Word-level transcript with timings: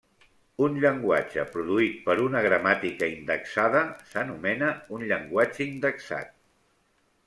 Un 0.67 0.77
llenguatge 0.85 1.43
produït 1.57 1.99
per 2.07 2.17
una 2.25 2.43
gramàtica 2.47 3.11
indexada 3.13 3.87
s'anomena 4.11 4.75
un 4.99 5.09
llenguatge 5.13 5.67
indexat. 5.73 6.39